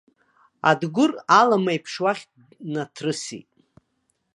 Адгәыр 0.69 1.11
алым 1.39 1.65
еиԥш 1.71 1.93
уахь 2.03 2.23
днаҭрысит. 2.59 3.49